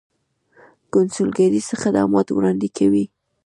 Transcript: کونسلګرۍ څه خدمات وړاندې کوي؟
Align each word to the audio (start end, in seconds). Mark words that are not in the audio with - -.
کونسلګرۍ 0.93 1.61
څه 1.67 1.75
خدمات 1.81 2.27
وړاندې 2.31 2.69
کوي؟ 2.77 3.03